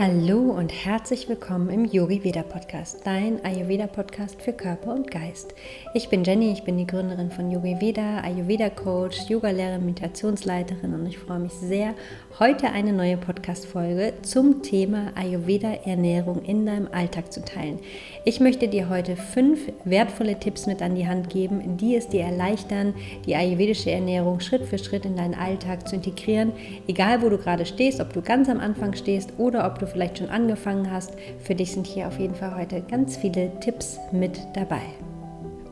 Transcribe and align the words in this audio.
Hallo 0.00 0.52
und 0.52 0.68
herzlich 0.68 1.28
willkommen 1.28 1.70
im 1.70 1.84
Yogi 1.84 2.22
Veda 2.22 2.44
Podcast, 2.44 3.00
dein 3.02 3.44
Ayurveda 3.44 3.88
Podcast 3.88 4.40
für 4.40 4.52
Körper 4.52 4.94
und 4.94 5.10
Geist. 5.10 5.54
Ich 5.92 6.08
bin 6.08 6.22
Jenny, 6.22 6.52
ich 6.52 6.62
bin 6.62 6.78
die 6.78 6.86
Gründerin 6.86 7.32
von 7.32 7.50
Yogi 7.50 7.80
Veda, 7.80 8.20
Ayurveda 8.20 8.70
Coach, 8.70 9.28
Yoga-Lehrerin, 9.28 9.84
Meditationsleiterin 9.84 10.94
und 10.94 11.06
ich 11.06 11.18
freue 11.18 11.40
mich 11.40 11.52
sehr, 11.52 11.94
heute 12.38 12.70
eine 12.70 12.92
neue 12.92 13.16
Podcast-Folge 13.16 14.12
zum 14.22 14.62
Thema 14.62 15.10
Ayurveda 15.16 15.72
Ernährung 15.84 16.44
in 16.44 16.64
deinem 16.64 16.86
Alltag 16.92 17.32
zu 17.32 17.44
teilen. 17.44 17.80
Ich 18.24 18.38
möchte 18.38 18.68
dir 18.68 18.88
heute 18.88 19.16
fünf 19.16 19.58
wertvolle 19.82 20.38
Tipps 20.38 20.68
mit 20.68 20.80
an 20.80 20.94
die 20.94 21.08
Hand 21.08 21.28
geben, 21.28 21.76
die 21.76 21.96
es 21.96 22.06
dir 22.06 22.22
erleichtern, 22.22 22.94
die 23.26 23.34
ayurvedische 23.34 23.90
Ernährung 23.90 24.38
Schritt 24.38 24.64
für 24.64 24.78
Schritt 24.78 25.04
in 25.04 25.16
deinen 25.16 25.34
Alltag 25.34 25.88
zu 25.88 25.96
integrieren, 25.96 26.52
egal 26.86 27.20
wo 27.20 27.28
du 27.28 27.38
gerade 27.38 27.66
stehst, 27.66 28.00
ob 28.00 28.12
du 28.12 28.22
ganz 28.22 28.48
am 28.48 28.60
Anfang 28.60 28.94
stehst 28.94 29.32
oder 29.38 29.66
ob 29.66 29.80
du 29.80 29.87
vielleicht 29.88 30.18
schon 30.18 30.30
angefangen 30.30 30.90
hast. 30.90 31.12
Für 31.40 31.54
dich 31.54 31.72
sind 31.72 31.86
hier 31.86 32.06
auf 32.06 32.18
jeden 32.18 32.34
Fall 32.34 32.56
heute 32.56 32.82
ganz 32.82 33.16
viele 33.16 33.50
Tipps 33.60 33.98
mit 34.12 34.38
dabei. 34.54 34.82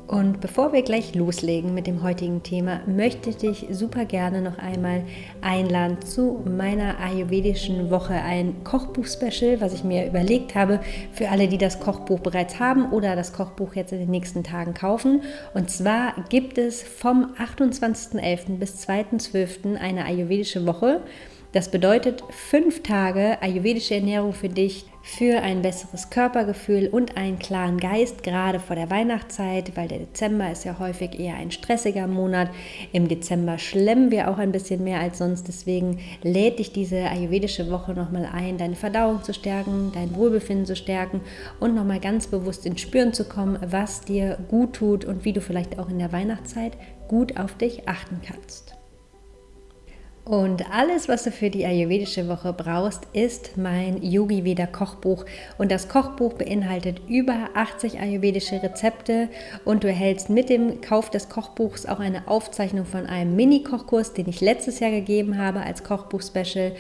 Und 0.06 0.40
bevor 0.40 0.72
wir 0.72 0.82
gleich 0.82 1.16
loslegen 1.16 1.74
mit 1.74 1.88
dem 1.88 2.02
heutigen 2.02 2.44
Thema, 2.44 2.80
möchte 2.86 3.30
ich 3.30 3.38
dich 3.38 3.66
super 3.70 4.04
gerne 4.04 4.40
noch 4.40 4.56
einmal 4.58 5.02
einladen 5.40 6.00
zu 6.00 6.44
meiner 6.44 7.00
ayurvedischen 7.00 7.90
Woche, 7.90 8.14
ein 8.14 8.62
Kochbuch-Special, 8.62 9.60
was 9.60 9.74
ich 9.74 9.82
mir 9.82 10.06
überlegt 10.06 10.54
habe 10.54 10.78
für 11.12 11.28
alle, 11.30 11.48
die 11.48 11.58
das 11.58 11.80
Kochbuch 11.80 12.20
bereits 12.20 12.60
haben 12.60 12.92
oder 12.92 13.16
das 13.16 13.32
Kochbuch 13.32 13.74
jetzt 13.74 13.92
in 13.92 13.98
den 13.98 14.10
nächsten 14.10 14.44
Tagen 14.44 14.74
kaufen. 14.74 15.22
Und 15.54 15.70
zwar 15.70 16.14
gibt 16.28 16.56
es 16.56 16.84
vom 16.84 17.34
28.11. 17.36 18.58
bis 18.58 18.86
2.12. 18.88 19.76
eine 19.76 20.04
ayurvedische 20.04 20.66
Woche. 20.66 21.00
Das 21.56 21.70
bedeutet 21.70 22.22
fünf 22.28 22.82
Tage 22.82 23.40
ayurvedische 23.40 23.94
Ernährung 23.94 24.34
für 24.34 24.50
dich, 24.50 24.84
für 25.00 25.40
ein 25.40 25.62
besseres 25.62 26.10
Körpergefühl 26.10 26.86
und 26.86 27.16
einen 27.16 27.38
klaren 27.38 27.78
Geist, 27.78 28.22
gerade 28.22 28.60
vor 28.60 28.76
der 28.76 28.90
Weihnachtszeit, 28.90 29.74
weil 29.74 29.88
der 29.88 30.00
Dezember 30.00 30.52
ist 30.52 30.66
ja 30.66 30.78
häufig 30.78 31.18
eher 31.18 31.36
ein 31.36 31.50
stressiger 31.50 32.08
Monat. 32.08 32.50
Im 32.92 33.08
Dezember 33.08 33.56
schlemmen 33.56 34.10
wir 34.10 34.30
auch 34.30 34.36
ein 34.36 34.52
bisschen 34.52 34.84
mehr 34.84 35.00
als 35.00 35.16
sonst. 35.16 35.48
Deswegen 35.48 36.00
lädt 36.22 36.58
dich 36.58 36.74
diese 36.74 37.08
ayurvedische 37.08 37.70
Woche 37.70 37.94
nochmal 37.94 38.28
ein, 38.30 38.58
deine 38.58 38.76
Verdauung 38.76 39.22
zu 39.22 39.32
stärken, 39.32 39.92
dein 39.94 40.14
Wohlbefinden 40.14 40.66
zu 40.66 40.76
stärken 40.76 41.22
und 41.58 41.74
nochmal 41.74 42.00
ganz 42.00 42.26
bewusst 42.26 42.66
ins 42.66 42.82
Spüren 42.82 43.14
zu 43.14 43.24
kommen, 43.24 43.58
was 43.66 44.02
dir 44.02 44.36
gut 44.50 44.74
tut 44.74 45.06
und 45.06 45.24
wie 45.24 45.32
du 45.32 45.40
vielleicht 45.40 45.78
auch 45.78 45.88
in 45.88 46.00
der 46.00 46.12
Weihnachtszeit 46.12 46.76
gut 47.08 47.38
auf 47.38 47.54
dich 47.54 47.88
achten 47.88 48.20
kannst. 48.22 48.76
Und 50.26 50.68
alles, 50.72 51.08
was 51.08 51.22
du 51.22 51.30
für 51.30 51.50
die 51.50 51.64
ayurvedische 51.64 52.26
Woche 52.26 52.52
brauchst, 52.52 53.02
ist 53.12 53.56
mein 53.56 54.02
Yogi 54.02 54.44
Veda 54.44 54.66
Kochbuch. 54.66 55.24
Und 55.56 55.70
das 55.70 55.88
Kochbuch 55.88 56.32
beinhaltet 56.32 57.00
über 57.06 57.50
80 57.54 58.00
ayurvedische 58.00 58.60
Rezepte 58.60 59.28
und 59.64 59.84
du 59.84 59.88
erhältst 59.88 60.28
mit 60.28 60.48
dem 60.48 60.80
Kauf 60.80 61.10
des 61.10 61.28
Kochbuchs 61.28 61.86
auch 61.86 62.00
eine 62.00 62.26
Aufzeichnung 62.26 62.86
von 62.86 63.06
einem 63.06 63.36
Mini-Kochkurs, 63.36 64.14
den 64.14 64.28
ich 64.28 64.40
letztes 64.40 64.80
Jahr 64.80 64.90
gegeben 64.90 65.38
habe 65.38 65.60
als 65.60 65.84
Kochbuch-Special 65.84 66.72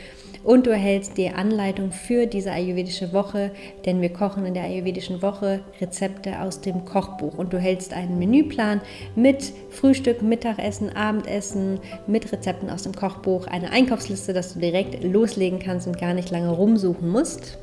und 0.46 0.66
du 0.66 0.70
erhältst 0.70 1.18
die 1.18 1.28
Anleitung 1.28 1.90
für 1.90 2.26
diese 2.26 2.52
ayurvedische 2.52 3.12
Woche, 3.12 3.50
denn 3.84 4.00
wir 4.00 4.10
kochen 4.10 4.46
in 4.46 4.54
der 4.54 4.62
ayurvedischen 4.62 5.20
Woche 5.20 5.60
Rezepte 5.80 6.40
aus 6.40 6.60
dem 6.60 6.84
Kochbuch 6.84 7.36
und 7.36 7.52
du 7.52 7.58
hältst 7.58 7.92
einen 7.92 8.20
Menüplan 8.20 8.80
mit 9.16 9.52
Frühstück, 9.70 10.22
Mittagessen, 10.22 10.94
Abendessen, 10.94 11.80
mit 12.06 12.32
Rezepten 12.32 12.70
aus 12.70 12.84
dem 12.84 12.94
Kochbuch, 12.94 13.48
eine 13.48 13.72
Einkaufsliste, 13.72 14.32
dass 14.32 14.54
du 14.54 14.60
direkt 14.60 15.02
loslegen 15.02 15.58
kannst 15.58 15.88
und 15.88 15.98
gar 15.98 16.14
nicht 16.14 16.30
lange 16.30 16.50
rumsuchen 16.50 17.08
musst. 17.08 17.58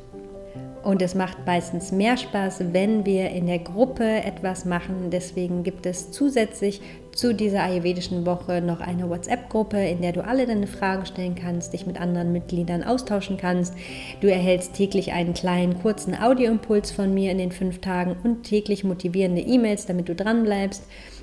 Und 0.84 1.00
es 1.00 1.14
macht 1.14 1.46
meistens 1.46 1.92
mehr 1.92 2.18
Spaß, 2.18 2.72
wenn 2.72 3.06
wir 3.06 3.30
in 3.30 3.46
der 3.46 3.58
Gruppe 3.58 4.04
etwas 4.04 4.66
machen. 4.66 5.08
Deswegen 5.10 5.62
gibt 5.62 5.86
es 5.86 6.10
zusätzlich 6.10 6.82
zu 7.12 7.32
dieser 7.34 7.62
ayurvedischen 7.62 8.26
Woche 8.26 8.60
noch 8.60 8.80
eine 8.80 9.08
WhatsApp-Gruppe, 9.08 9.78
in 9.78 10.02
der 10.02 10.12
du 10.12 10.22
alle 10.22 10.46
deine 10.46 10.66
Fragen 10.66 11.06
stellen 11.06 11.36
kannst, 11.36 11.72
dich 11.72 11.86
mit 11.86 11.98
anderen 11.98 12.32
Mitgliedern 12.32 12.84
austauschen 12.84 13.38
kannst. 13.38 13.74
Du 14.20 14.30
erhältst 14.30 14.74
täglich 14.74 15.12
einen 15.12 15.32
kleinen 15.32 15.80
kurzen 15.80 16.14
Audioimpuls 16.14 16.90
von 16.90 17.14
mir 17.14 17.30
in 17.30 17.38
den 17.38 17.52
fünf 17.52 17.80
Tagen 17.80 18.16
und 18.22 18.42
täglich 18.42 18.84
motivierende 18.84 19.40
E-Mails, 19.40 19.86
damit 19.86 20.10
du 20.10 20.14
dran 20.14 20.42
bleibst 20.42 20.82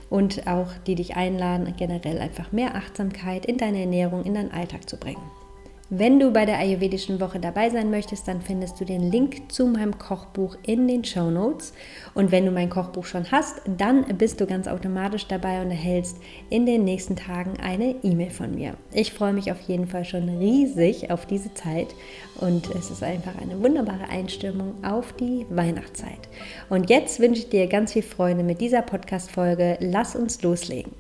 und 0.10 0.48
auch 0.48 0.70
die 0.88 0.96
dich 0.96 1.16
einladen, 1.16 1.72
generell 1.78 2.18
einfach 2.18 2.52
mehr 2.52 2.74
Achtsamkeit 2.74 3.46
in 3.46 3.58
deine 3.58 3.82
Ernährung, 3.82 4.24
in 4.24 4.34
deinen 4.34 4.52
Alltag 4.52 4.90
zu 4.90 4.98
bringen. 4.98 5.22
Wenn 5.94 6.22
du 6.22 6.32
bei 6.32 6.46
der 6.46 6.58
Ayurvedischen 6.58 7.20
Woche 7.20 7.42
dabei 7.42 7.70
sein 7.70 7.92
möchtest, 7.92 8.26
dann 8.26 8.42
findest 8.42 8.80
du 8.80 8.86
den 8.86 9.12
Link 9.12 9.52
zu 9.52 9.66
meinem 9.66 10.00
Kochbuch 10.00 10.56
in 10.66 10.88
den 10.88 11.04
Show 11.04 11.30
Notes. 11.30 11.74
Und 12.14 12.32
wenn 12.32 12.46
du 12.46 12.52
mein 12.52 12.70
Kochbuch 12.70 13.04
schon 13.04 13.30
hast, 13.30 13.62
dann 13.66 14.06
bist 14.18 14.40
du 14.40 14.46
ganz 14.46 14.70
automatisch 14.70 15.28
dabei 15.28 15.62
und 15.62 15.70
erhältst 15.70 16.16
in 16.50 16.66
den 16.66 16.86
nächsten 16.86 17.18
Tagen 17.18 17.60
eine 17.62 17.94
E-Mail 18.04 18.30
von 18.30 18.56
mir. 18.56 18.76
Ich 18.94 19.12
freue 19.12 19.34
mich 19.34 19.52
auf 19.52 19.60
jeden 19.68 19.86
Fall 19.86 20.06
schon 20.06 20.30
riesig 20.30 21.12
auf 21.12 21.26
diese 21.26 21.54
Zeit 21.56 21.88
und 22.40 22.74
es 22.74 22.90
ist 22.90 23.04
einfach 23.04 23.38
eine 23.42 23.62
wunderbare 23.62 24.08
Einstimmung 24.10 24.76
auf 24.86 25.12
die 25.12 25.46
Weihnachtszeit. 25.50 26.30
Und 26.70 26.90
jetzt 26.90 27.20
wünsche 27.20 27.42
ich 27.42 27.50
dir 27.50 27.68
ganz 27.68 27.92
viel 27.92 28.04
Freude 28.04 28.44
mit 28.44 28.62
dieser 28.62 28.82
Podcast-Folge. 28.82 29.78
Lass 29.82 30.16
uns 30.16 30.42
loslegen. 30.42 30.94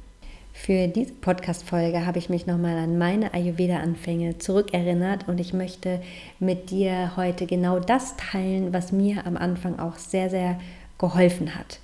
Für 0.53 0.87
diese 0.87 1.13
Podcast-Folge 1.13 2.05
habe 2.05 2.19
ich 2.19 2.29
mich 2.29 2.45
nochmal 2.45 2.77
an 2.77 2.97
meine 2.97 3.33
Ayurveda-Anfänge 3.33 4.37
zurückerinnert 4.37 5.27
und 5.27 5.39
ich 5.39 5.53
möchte 5.53 6.01
mit 6.39 6.69
dir 6.69 7.13
heute 7.15 7.47
genau 7.47 7.79
das 7.79 8.15
teilen, 8.17 8.73
was 8.73 8.91
mir 8.91 9.25
am 9.25 9.37
Anfang 9.37 9.79
auch 9.79 9.97
sehr, 9.97 10.29
sehr 10.29 10.59
geholfen 10.97 11.55
hat. 11.55 11.79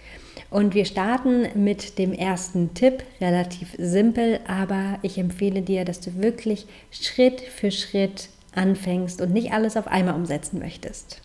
Und 0.50 0.76
wir 0.76 0.86
starten 0.86 1.48
mit 1.56 1.98
dem 1.98 2.14
ersten 2.14 2.74
Tipp, 2.74 3.04
relativ 3.20 3.76
simpel, 3.78 4.40
aber 4.48 5.00
ich 5.02 5.18
empfehle 5.18 5.62
dir, 5.62 5.84
dass 5.84 6.00
du 6.00 6.16
wirklich 6.22 6.68
Schritt 6.92 7.42
für 7.42 7.72
Schritt 7.72 8.30
anfängst 8.54 9.22
und 9.22 9.34
nicht 9.34 9.52
alles 9.52 9.76
auf 9.76 9.88
einmal 9.88 10.16
umsetzen 10.16 10.60
möchtest. 10.60 11.22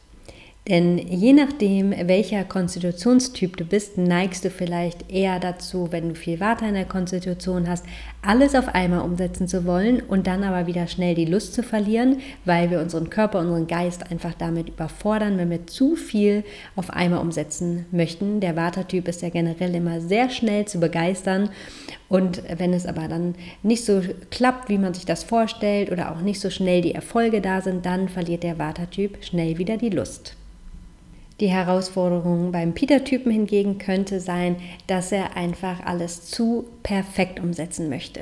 Denn 0.69 0.97
je 0.97 1.33
nachdem, 1.33 1.93
welcher 2.07 2.45
Konstitutionstyp 2.45 3.57
du 3.57 3.65
bist, 3.65 3.99
neigst 3.99 4.45
du 4.45 4.51
vielleicht 4.51 5.11
eher 5.11 5.41
dazu, 5.41 5.89
wenn 5.91 6.11
du 6.11 6.15
viel 6.15 6.39
Water 6.39 6.69
in 6.69 6.75
der 6.75 6.85
Konstitution 6.85 7.69
hast, 7.69 7.85
alles 8.25 8.55
auf 8.55 8.69
einmal 8.69 9.01
umsetzen 9.01 9.49
zu 9.49 9.65
wollen 9.65 10.01
und 10.01 10.29
dann 10.29 10.45
aber 10.45 10.69
wieder 10.69 10.87
schnell 10.87 11.17
die 11.17 11.25
Lust 11.25 11.55
zu 11.55 11.65
verlieren, 11.65 12.19
weil 12.45 12.71
wir 12.71 12.81
unseren 12.81 13.11
Körper, 13.11 13.41
unseren 13.41 13.67
Geist 13.67 14.09
einfach 14.09 14.35
damit 14.35 14.69
überfordern, 14.69 15.37
wenn 15.37 15.51
wir 15.51 15.67
zu 15.67 15.97
viel 15.97 16.45
auf 16.77 16.91
einmal 16.91 17.23
umsetzen 17.23 17.87
möchten. 17.91 18.39
Der 18.39 18.55
Watertyp 18.55 19.09
ist 19.09 19.23
ja 19.23 19.31
generell 19.31 19.75
immer 19.75 20.01
sehr 20.01 20.31
schnell 20.31 20.67
zu 20.67 20.79
begeistern 20.79 21.51
und 22.09 22.41
wenn 22.57 22.73
es 22.73 22.87
aber 22.87 23.09
dann 23.09 23.35
nicht 23.65 23.85
so 23.85 24.01
klappt, 24.31 24.69
wie 24.69 24.79
man 24.79 24.95
sich 24.95 25.07
das 25.07 25.25
vorstellt 25.25 25.91
oder 25.91 26.13
auch 26.13 26.21
nicht 26.21 26.39
so 26.39 26.51
schnell 26.51 26.83
die 26.83 26.95
Erfolge 26.95 27.41
da 27.41 27.61
sind, 27.63 27.85
dann 27.85 28.09
verliert 28.09 28.45
der 28.45 28.61
Watertyp 28.61 29.25
schnell 29.25 29.59
wieder 29.59 29.77
die 29.77 29.91
Lust. 29.91 30.37
Die 31.43 31.51
Herausforderung 31.51 32.53
beim 32.53 32.73
Peter-Typen 32.73 33.33
hingegen 33.33 33.79
könnte 33.79 34.21
sein, 34.21 34.55
dass 34.87 35.11
er 35.11 35.37
einfach 35.37 35.85
alles 35.85 36.27
zu 36.27 36.67
perfekt 36.85 37.41
umsetzen 37.41 37.89
möchte. 37.89 38.21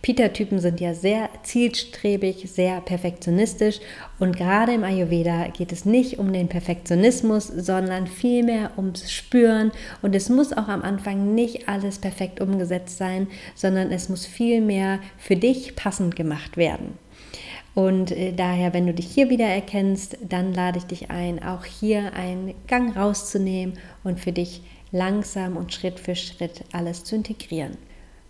Peter-Typen 0.00 0.58
sind 0.58 0.80
ja 0.80 0.94
sehr 0.94 1.28
zielstrebig, 1.42 2.50
sehr 2.50 2.80
perfektionistisch 2.80 3.80
und 4.18 4.38
gerade 4.38 4.72
im 4.72 4.84
Ayurveda 4.84 5.48
geht 5.48 5.70
es 5.70 5.84
nicht 5.84 6.18
um 6.18 6.32
den 6.32 6.48
Perfektionismus, 6.48 7.46
sondern 7.46 8.06
vielmehr 8.06 8.70
ums 8.78 9.12
Spüren 9.12 9.70
und 10.00 10.14
es 10.14 10.30
muss 10.30 10.54
auch 10.54 10.68
am 10.68 10.80
Anfang 10.80 11.34
nicht 11.34 11.68
alles 11.68 11.98
perfekt 11.98 12.40
umgesetzt 12.40 12.96
sein, 12.96 13.26
sondern 13.54 13.92
es 13.92 14.08
muss 14.08 14.24
vielmehr 14.24 14.98
für 15.18 15.36
dich 15.36 15.76
passend 15.76 16.16
gemacht 16.16 16.56
werden. 16.56 17.01
Und 17.74 18.10
äh, 18.10 18.32
daher, 18.32 18.74
wenn 18.74 18.86
du 18.86 18.94
dich 18.94 19.06
hier 19.06 19.30
wieder 19.30 19.46
erkennst, 19.46 20.18
dann 20.28 20.52
lade 20.52 20.78
ich 20.78 20.84
dich 20.84 21.10
ein, 21.10 21.42
auch 21.42 21.64
hier 21.64 22.12
einen 22.14 22.54
Gang 22.66 22.96
rauszunehmen 22.96 23.78
und 24.04 24.20
für 24.20 24.32
dich 24.32 24.62
langsam 24.90 25.56
und 25.56 25.72
Schritt 25.72 25.98
für 25.98 26.14
Schritt 26.14 26.64
alles 26.72 27.04
zu 27.04 27.16
integrieren. 27.16 27.78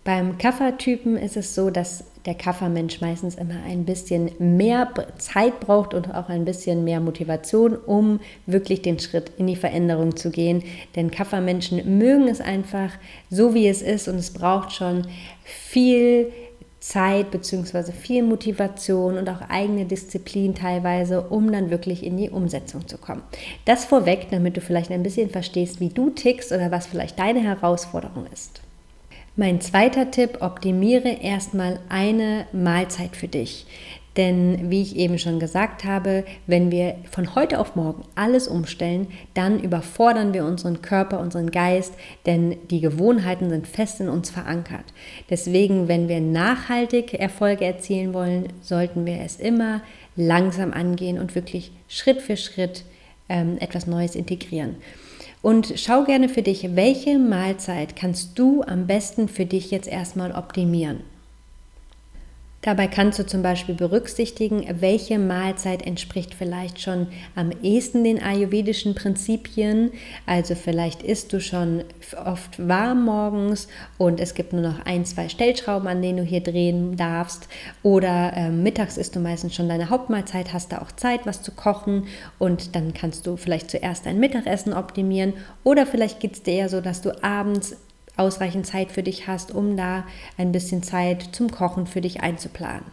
Beim 0.05 0.37
Kaffertypen 0.37 1.15
ist 1.15 1.37
es 1.37 1.55
so, 1.55 1.69
dass 1.69 2.03
der 2.25 2.35
Kaffermensch 2.35 2.99
meistens 2.99 3.35
immer 3.35 3.63
ein 3.65 3.85
bisschen 3.85 4.31
mehr 4.37 4.89
Zeit 5.17 5.61
braucht 5.61 5.93
und 5.93 6.13
auch 6.13 6.27
ein 6.27 6.43
bisschen 6.43 6.83
mehr 6.83 6.99
Motivation, 6.99 7.75
um 7.75 8.19
wirklich 8.45 8.81
den 8.81 8.99
Schritt 8.99 9.31
in 9.37 9.47
die 9.47 9.55
Veränderung 9.55 10.15
zu 10.15 10.29
gehen. 10.29 10.63
Denn 10.95 11.09
Kaffermenschen 11.09 11.97
mögen 11.97 12.27
es 12.27 12.41
einfach 12.41 12.91
so, 13.29 13.53
wie 13.53 13.67
es 13.67 13.81
ist 13.81 14.09
und 14.09 14.15
es 14.15 14.31
braucht 14.31 14.73
schon 14.73 15.07
viel 15.43 16.31
Zeit 16.83 17.31
bzw. 17.31 17.93
viel 17.93 18.23
Motivation 18.23 19.17
und 19.17 19.29
auch 19.29 19.39
eigene 19.47 19.85
Disziplin 19.85 20.53
teilweise, 20.53 21.21
um 21.21 21.49
dann 21.49 21.69
wirklich 21.69 22.03
in 22.03 22.17
die 22.17 22.29
Umsetzung 22.29 22.89
zu 22.89 22.97
kommen. 22.97 23.23
Das 23.63 23.85
vorweg, 23.85 24.27
damit 24.31 24.57
du 24.57 24.61
vielleicht 24.61 24.91
ein 24.91 25.01
bisschen 25.01 25.29
verstehst, 25.29 25.79
wie 25.79 25.87
du 25.87 26.09
tickst 26.09 26.51
oder 26.51 26.71
was 26.71 26.85
vielleicht 26.85 27.17
deine 27.17 27.39
Herausforderung 27.39 28.25
ist. 28.33 28.61
Mein 29.37 29.61
zweiter 29.61 30.11
Tipp, 30.11 30.39
optimiere 30.41 31.07
erstmal 31.07 31.79
eine 31.87 32.47
Mahlzeit 32.51 33.15
für 33.15 33.29
dich. 33.29 33.65
Denn 34.17 34.69
wie 34.69 34.81
ich 34.81 34.95
eben 34.95 35.17
schon 35.17 35.39
gesagt 35.39 35.85
habe, 35.85 36.23
wenn 36.45 36.69
wir 36.69 36.95
von 37.09 37.33
heute 37.33 37.59
auf 37.59 37.75
morgen 37.75 38.03
alles 38.13 38.47
umstellen, 38.47 39.07
dann 39.33 39.59
überfordern 39.59 40.33
wir 40.33 40.45
unseren 40.45 40.81
Körper, 40.81 41.19
unseren 41.19 41.49
Geist, 41.49 41.93
denn 42.25 42.57
die 42.69 42.79
Gewohnheiten 42.79 43.49
sind 43.49 43.67
fest 43.67 43.99
in 43.99 44.09
uns 44.09 44.29
verankert. 44.29 44.85
Deswegen, 45.29 45.87
wenn 45.87 46.07
wir 46.07 46.21
nachhaltig 46.21 47.15
Erfolge 47.15 47.65
erzielen 47.65 48.13
wollen, 48.13 48.49
sollten 48.61 49.05
wir 49.05 49.21
es 49.21 49.37
immer 49.37 49.81
langsam 50.15 50.73
angehen 50.73 51.19
und 51.19 51.33
wirklich 51.33 51.71
Schritt 51.87 52.21
für 52.21 52.37
Schritt 52.37 52.83
ähm, 53.29 53.57
etwas 53.59 53.87
Neues 53.87 54.15
integrieren. 54.15 54.75
Und 55.41 55.73
schau 55.75 56.03
gerne 56.05 56.29
für 56.29 56.41
dich, 56.41 56.75
welche 56.75 57.17
Mahlzeit 57.17 57.95
kannst 57.95 58.37
du 58.39 58.61
am 58.61 58.87
besten 58.87 59.27
für 59.27 59.45
dich 59.45 59.71
jetzt 59.71 59.87
erstmal 59.87 60.31
optimieren. 60.31 61.01
Dabei 62.63 62.87
kannst 62.87 63.19
du 63.19 63.25
zum 63.25 63.41
Beispiel 63.41 63.75
berücksichtigen, 63.75 64.65
welche 64.79 65.19
Mahlzeit 65.19 65.85
entspricht 65.85 66.33
vielleicht 66.33 66.79
schon 66.79 67.07
am 67.35 67.51
ehesten 67.61 68.05
den 68.05 68.23
ayurvedischen 68.23 68.95
Prinzipien. 68.95 69.91
Also 70.25 70.55
vielleicht 70.55 71.03
isst 71.03 71.33
du 71.33 71.41
schon 71.41 71.83
oft 72.23 72.65
warm 72.65 73.03
morgens 73.03 73.67
und 73.97 74.21
es 74.21 74.33
gibt 74.33 74.53
nur 74.53 74.61
noch 74.61 74.85
ein, 74.85 75.03
zwei 75.03 75.27
Stellschrauben, 75.27 75.89
an 75.89 76.01
denen 76.01 76.19
du 76.19 76.23
hier 76.23 76.39
drehen 76.39 76.95
darfst. 76.95 77.49
Oder 77.83 78.31
äh, 78.33 78.49
mittags 78.49 78.95
isst 78.95 79.17
du 79.17 79.19
meistens 79.19 79.53
schon 79.53 79.67
deine 79.67 79.89
Hauptmahlzeit, 79.89 80.53
hast 80.53 80.71
da 80.71 80.81
auch 80.81 80.93
Zeit, 80.93 81.25
was 81.25 81.41
zu 81.41 81.51
kochen 81.51 82.07
und 82.39 82.77
dann 82.77 82.93
kannst 82.93 83.27
du 83.27 83.35
vielleicht 83.35 83.71
zuerst 83.71 84.05
dein 84.05 84.21
Mittagessen 84.21 84.71
optimieren. 84.71 85.33
Oder 85.65 85.85
vielleicht 85.85 86.21
geht 86.21 86.33
es 86.35 86.43
dir 86.43 86.53
eher 86.53 86.69
so, 86.69 86.79
dass 86.79 87.01
du 87.01 87.21
abends 87.21 87.75
ausreichend 88.17 88.65
Zeit 88.65 88.91
für 88.91 89.03
dich 89.03 89.27
hast, 89.27 89.51
um 89.51 89.75
da 89.75 90.05
ein 90.37 90.51
bisschen 90.51 90.83
Zeit 90.83 91.29
zum 91.31 91.51
Kochen 91.51 91.87
für 91.87 92.01
dich 92.01 92.21
einzuplanen. 92.21 92.85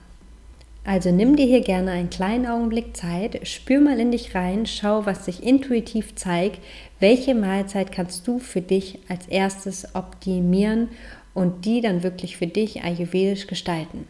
Also 0.84 1.10
nimm 1.10 1.36
dir 1.36 1.46
hier 1.46 1.60
gerne 1.60 1.90
einen 1.90 2.08
kleinen 2.08 2.46
Augenblick 2.46 2.96
Zeit, 2.96 3.46
spür 3.46 3.80
mal 3.80 4.00
in 4.00 4.12
dich 4.12 4.34
rein, 4.34 4.64
schau, 4.64 5.04
was 5.04 5.26
sich 5.26 5.42
intuitiv 5.42 6.14
zeigt, 6.14 6.58
welche 7.00 7.34
Mahlzeit 7.34 7.92
kannst 7.92 8.26
du 8.26 8.38
für 8.38 8.62
dich 8.62 8.98
als 9.08 9.26
erstes 9.26 9.94
optimieren 9.94 10.88
und 11.34 11.66
die 11.66 11.80
dann 11.82 12.02
wirklich 12.02 12.38
für 12.38 12.46
dich 12.46 12.82
ayurvedisch 12.82 13.46
gestalten. 13.46 14.06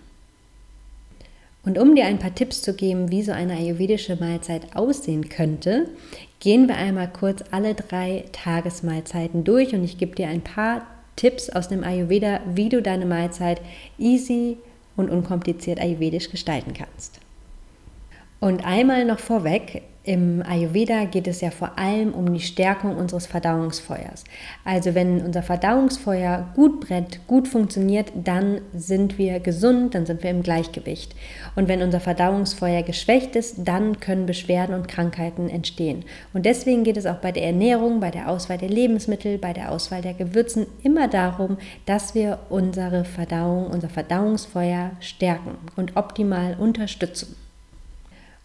Und 1.64 1.76
um 1.76 1.94
dir 1.94 2.06
ein 2.06 2.18
paar 2.18 2.34
Tipps 2.34 2.62
zu 2.62 2.72
geben, 2.72 3.10
wie 3.10 3.22
so 3.22 3.32
eine 3.32 3.54
ayurvedische 3.54 4.16
Mahlzeit 4.16 4.74
aussehen 4.74 5.28
könnte, 5.28 5.88
gehen 6.38 6.68
wir 6.68 6.76
einmal 6.76 7.08
kurz 7.12 7.44
alle 7.50 7.74
drei 7.74 8.24
Tagesmahlzeiten 8.32 9.44
durch 9.44 9.74
und 9.74 9.84
ich 9.84 9.98
gebe 9.98 10.14
dir 10.14 10.28
ein 10.28 10.40
paar 10.40 10.86
Tipps 11.20 11.50
aus 11.50 11.68
dem 11.68 11.84
Ayurveda, 11.84 12.40
wie 12.46 12.70
du 12.70 12.80
deine 12.80 13.04
Mahlzeit 13.04 13.60
easy 13.98 14.56
und 14.96 15.10
unkompliziert 15.10 15.78
ayurvedisch 15.78 16.30
gestalten 16.30 16.72
kannst. 16.72 17.20
Und 18.40 18.64
einmal 18.64 19.04
noch 19.04 19.18
vorweg, 19.18 19.82
im 20.02 20.42
Ayurveda 20.42 21.04
geht 21.04 21.28
es 21.28 21.42
ja 21.42 21.50
vor 21.50 21.78
allem 21.78 22.14
um 22.14 22.32
die 22.32 22.40
Stärkung 22.40 22.96
unseres 22.96 23.26
Verdauungsfeuers. 23.26 24.24
Also 24.64 24.94
wenn 24.94 25.20
unser 25.20 25.42
Verdauungsfeuer 25.42 26.48
gut 26.54 26.80
brennt, 26.80 27.26
gut 27.26 27.46
funktioniert, 27.46 28.10
dann 28.14 28.62
sind 28.72 29.18
wir 29.18 29.40
gesund, 29.40 29.94
dann 29.94 30.06
sind 30.06 30.22
wir 30.22 30.30
im 30.30 30.42
Gleichgewicht. 30.42 31.14
Und 31.54 31.68
wenn 31.68 31.82
unser 31.82 32.00
Verdauungsfeuer 32.00 32.82
geschwächt 32.82 33.36
ist, 33.36 33.56
dann 33.58 34.00
können 34.00 34.24
Beschwerden 34.24 34.74
und 34.74 34.88
Krankheiten 34.88 35.50
entstehen. 35.50 36.04
Und 36.32 36.46
deswegen 36.46 36.82
geht 36.82 36.96
es 36.96 37.04
auch 37.04 37.18
bei 37.18 37.32
der 37.32 37.44
Ernährung, 37.44 38.00
bei 38.00 38.10
der 38.10 38.30
Auswahl 38.30 38.56
der 38.56 38.70
Lebensmittel, 38.70 39.36
bei 39.36 39.52
der 39.52 39.70
Auswahl 39.70 40.00
der 40.00 40.14
Gewürzen 40.14 40.66
immer 40.82 41.08
darum, 41.08 41.58
dass 41.84 42.14
wir 42.14 42.38
unsere 42.48 43.04
Verdauung, 43.04 43.66
unser 43.66 43.90
Verdauungsfeuer 43.90 44.92
stärken 45.00 45.58
und 45.76 45.98
optimal 45.98 46.56
unterstützen. 46.58 47.36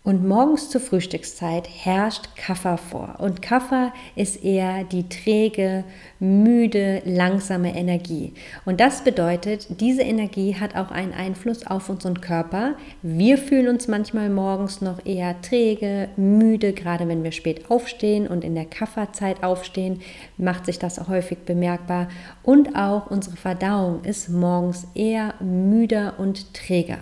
Und 0.06 0.24
morgens 0.24 0.70
zur 0.70 0.82
Frühstückszeit 0.82 1.68
herrscht 1.68 2.36
Kaffer 2.36 2.78
vor. 2.78 3.16
Und 3.18 3.42
Kaffer 3.42 3.92
ist 4.16 4.44
eher 4.44 4.84
die 4.84 5.10
träge, 5.10 5.84
müde, 6.20 7.02
langsame 7.06 7.76
Energie. 7.76 8.36
Und 8.66 8.80
das 8.80 9.04
bedeutet, 9.04 9.82
diese 9.82 10.04
Energie 10.04 10.58
hat 10.58 10.76
auch 10.76 10.92
einen 10.92 11.12
Einfluss 11.12 11.66
auf 11.66 11.90
unseren 11.90 12.22
Körper. 12.22 12.76
Wir 13.02 13.40
fühlen 13.40 13.68
uns 13.68 13.88
manchmal 13.88 14.30
morgens 14.30 14.80
noch 14.80 15.04
eher 15.04 15.42
träge, 15.42 16.10
müde, 16.18 16.74
gerade 16.74 17.08
wenn 17.08 17.24
wir 17.24 17.32
spät 17.32 17.72
aufstehen 17.72 18.28
und 18.28 18.44
in 18.44 18.54
der 18.54 18.66
Kafferzeit 18.66 19.44
aufstehen, 19.44 20.02
macht 20.38 20.68
sich 20.68 20.78
das 20.78 21.08
häufig 21.08 21.40
bemerkbar. 21.48 22.10
Und 22.44 22.76
auch 22.76 23.10
unsere 23.10 23.38
Verdauung 23.38 24.04
ist 24.04 24.30
morgens 24.30 24.86
eher 24.94 25.34
müder 25.42 26.14
und 26.20 26.54
träger. 26.54 27.00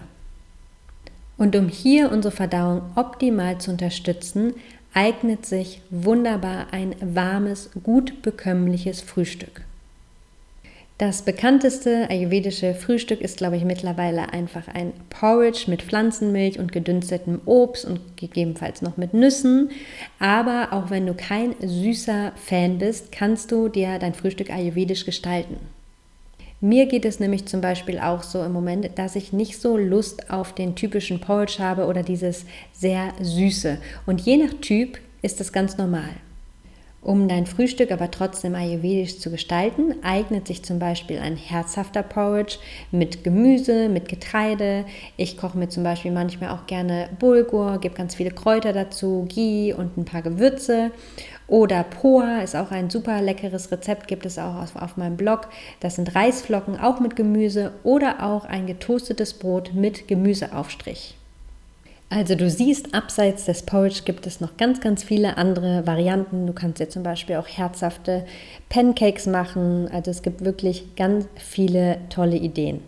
Und 1.37 1.55
um 1.55 1.67
hier 1.67 2.11
unsere 2.11 2.33
Verdauung 2.33 2.81
optimal 2.95 3.57
zu 3.57 3.71
unterstützen, 3.71 4.53
eignet 4.93 5.45
sich 5.45 5.81
wunderbar 5.89 6.67
ein 6.71 6.95
warmes, 7.01 7.71
gut 7.83 8.21
bekömmliches 8.21 9.01
Frühstück. 9.01 9.61
Das 10.99 11.23
bekannteste 11.23 12.07
ayurvedische 12.09 12.75
Frühstück 12.75 13.19
ist, 13.19 13.37
glaube 13.37 13.57
ich, 13.57 13.65
mittlerweile 13.65 14.31
einfach 14.31 14.67
ein 14.67 14.93
Porridge 15.09 15.65
mit 15.67 15.81
Pflanzenmilch 15.81 16.59
und 16.59 16.71
gedünstetem 16.71 17.41
Obst 17.45 17.83
und 17.83 17.99
gegebenenfalls 18.15 18.83
noch 18.83 18.95
mit 18.95 19.13
Nüssen. 19.13 19.71
Aber 20.19 20.71
auch 20.71 20.91
wenn 20.91 21.07
du 21.07 21.15
kein 21.15 21.55
süßer 21.59 22.31
Fan 22.35 22.77
bist, 22.77 23.11
kannst 23.11 23.51
du 23.51 23.69
dir 23.69 23.97
dein 23.97 24.13
Frühstück 24.13 24.51
ayurvedisch 24.51 25.03
gestalten. 25.03 25.57
Mir 26.63 26.85
geht 26.85 27.03
es 27.03 27.19
nämlich 27.19 27.45
zum 27.45 27.59
Beispiel 27.59 27.99
auch 27.99 28.23
so 28.23 28.41
im 28.41 28.53
Moment, 28.53 28.97
dass 28.97 29.17
ich 29.17 29.33
nicht 29.33 29.59
so 29.59 29.75
Lust 29.75 30.29
auf 30.29 30.55
den 30.55 30.75
typischen 30.75 31.19
Porridge 31.19 31.57
habe 31.59 31.87
oder 31.87 32.03
dieses 32.03 32.45
sehr 32.71 33.11
süße. 33.19 33.79
Und 34.05 34.21
je 34.21 34.37
nach 34.37 34.53
Typ 34.61 34.97
ist 35.21 35.41
das 35.41 35.51
ganz 35.51 35.77
normal. 35.77 36.11
Um 37.01 37.27
dein 37.27 37.47
Frühstück 37.47 37.91
aber 37.91 38.09
trotzdem 38.11 38.55
ayurvedisch 38.55 39.19
zu 39.19 39.29
gestalten, 39.29 39.95
eignet 40.03 40.47
sich 40.47 40.63
zum 40.63 40.79
Beispiel 40.79 41.19
ein 41.19 41.35
herzhafter 41.35 42.01
Porridge 42.01 42.59
mit 42.91 43.25
Gemüse, 43.25 43.89
mit 43.89 44.07
Getreide. 44.07 44.85
Ich 45.17 45.35
koche 45.35 45.57
mir 45.57 45.67
zum 45.67 45.83
Beispiel 45.83 46.11
manchmal 46.11 46.51
auch 46.51 46.65
gerne 46.65 47.09
Bulgur, 47.19 47.79
gebe 47.79 47.93
ganz 47.93 48.15
viele 48.15 48.31
Kräuter 48.31 48.71
dazu, 48.71 49.27
Ghee 49.27 49.73
und 49.73 49.97
ein 49.97 50.05
paar 50.05 50.21
Gewürze. 50.21 50.91
Oder 51.53 51.83
Poha 51.83 52.41
ist 52.41 52.55
auch 52.55 52.71
ein 52.71 52.89
super 52.89 53.21
leckeres 53.21 53.71
Rezept, 53.71 54.07
gibt 54.07 54.25
es 54.25 54.39
auch 54.39 54.55
auf, 54.55 54.75
auf 54.75 54.97
meinem 54.97 55.17
Blog. 55.17 55.49
Das 55.81 55.97
sind 55.97 56.15
Reisflocken 56.15 56.79
auch 56.79 56.99
mit 56.99 57.15
Gemüse 57.15 57.73
oder 57.83 58.23
auch 58.23 58.45
ein 58.45 58.65
getoastetes 58.65 59.35
Brot 59.35 59.71
mit 59.75 60.07
Gemüseaufstrich. 60.07 61.13
Also 62.09 62.33
du 62.33 62.49
siehst, 62.49 62.95
abseits 62.95 63.45
des 63.45 63.61
Porridge 63.61 64.01
gibt 64.03 64.25
es 64.25 64.41
noch 64.41 64.57
ganz, 64.57 64.81
ganz 64.81 65.03
viele 65.03 65.37
andere 65.37 65.85
Varianten. 65.85 66.47
Du 66.47 66.53
kannst 66.53 66.79
dir 66.79 66.89
zum 66.89 67.03
Beispiel 67.03 67.35
auch 67.35 67.47
herzhafte 67.47 68.25
Pancakes 68.69 69.27
machen. 69.27 69.87
Also 69.93 70.09
es 70.09 70.23
gibt 70.23 70.43
wirklich 70.43 70.95
ganz 70.95 71.27
viele 71.35 71.99
tolle 72.09 72.37
Ideen. 72.37 72.81